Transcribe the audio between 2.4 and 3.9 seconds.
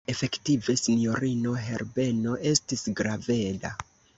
estis graveda.